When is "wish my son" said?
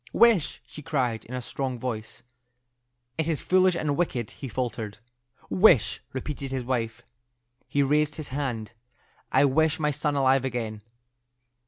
9.45-10.15